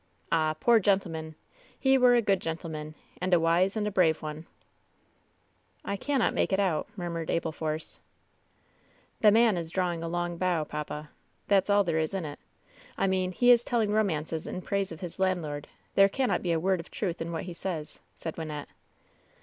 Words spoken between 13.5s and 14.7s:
is telling romances in